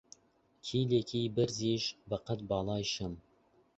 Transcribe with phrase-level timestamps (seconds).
[0.65, 3.13] کیلێکی بەرزیش بە قەت باڵای شەم